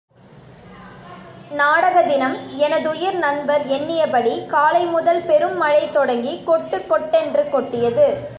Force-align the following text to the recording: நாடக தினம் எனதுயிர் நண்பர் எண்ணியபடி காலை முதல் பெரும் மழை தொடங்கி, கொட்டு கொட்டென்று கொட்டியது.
நாடக 1.51 2.01
தினம் 2.01 2.35
எனதுயிர் 2.57 3.17
நண்பர் 3.17 3.63
எண்ணியபடி 3.67 4.45
காலை 4.47 4.85
முதல் 4.85 5.21
பெரும் 5.21 5.57
மழை 5.57 5.89
தொடங்கி, 5.91 6.43
கொட்டு 6.43 6.85
கொட்டென்று 6.85 7.49
கொட்டியது. 7.49 8.07